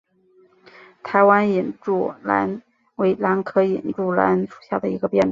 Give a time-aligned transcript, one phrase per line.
[1.03, 2.63] 台湾隐柱兰
[2.95, 5.29] 为兰科隐柱兰属下的一个变种。